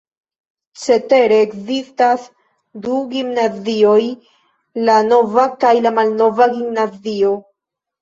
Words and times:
Cetere 0.83 1.37
ekzistas 1.47 2.23
du 2.87 2.97
gimnazioj: 3.13 4.09
La 4.91 4.99
nova 5.13 5.49
kaj 5.63 5.77
la 5.87 5.97
malnova 6.03 6.53
gimnazio. 6.61 7.37